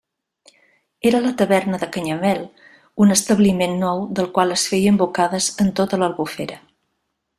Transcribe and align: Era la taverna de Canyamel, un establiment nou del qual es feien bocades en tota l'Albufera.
Era 1.09 1.19
la 1.25 1.33
taverna 1.41 1.79
de 1.83 1.89
Canyamel, 1.97 2.41
un 3.05 3.17
establiment 3.17 3.77
nou 3.83 4.01
del 4.21 4.31
qual 4.39 4.55
es 4.57 4.65
feien 4.73 4.99
bocades 5.03 5.51
en 5.65 5.71
tota 5.83 6.01
l'Albufera. 6.03 6.59